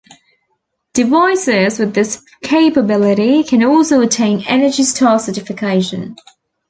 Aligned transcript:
Devices 0.93 1.77
with 1.77 1.93
this 1.93 2.23
capability 2.41 3.43
can 3.43 3.63
also 3.63 4.01
attain 4.01 4.41
Energy 4.47 4.81
Star 4.83 5.19
certification. 5.19 6.15